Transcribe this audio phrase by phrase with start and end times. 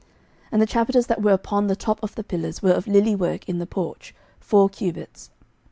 [0.01, 0.09] 11:007:019
[0.53, 3.47] And the chapiters that were upon the top of the pillars were of lily work
[3.47, 5.29] in the porch, four cubits.